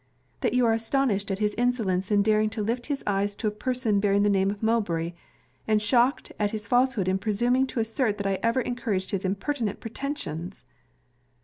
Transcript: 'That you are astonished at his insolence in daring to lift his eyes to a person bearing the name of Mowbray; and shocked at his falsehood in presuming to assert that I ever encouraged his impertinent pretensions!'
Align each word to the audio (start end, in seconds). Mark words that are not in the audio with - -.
'That 0.39 0.55
you 0.55 0.65
are 0.65 0.73
astonished 0.73 1.29
at 1.29 1.37
his 1.37 1.53
insolence 1.59 2.09
in 2.09 2.23
daring 2.23 2.49
to 2.49 2.63
lift 2.63 2.87
his 2.87 3.03
eyes 3.05 3.35
to 3.35 3.45
a 3.47 3.51
person 3.51 3.99
bearing 3.99 4.23
the 4.23 4.31
name 4.31 4.49
of 4.49 4.63
Mowbray; 4.63 5.13
and 5.67 5.79
shocked 5.79 6.31
at 6.39 6.49
his 6.49 6.67
falsehood 6.67 7.07
in 7.07 7.19
presuming 7.19 7.67
to 7.67 7.79
assert 7.79 8.17
that 8.17 8.25
I 8.25 8.39
ever 8.41 8.61
encouraged 8.61 9.11
his 9.11 9.25
impertinent 9.25 9.79
pretensions!' 9.79 10.65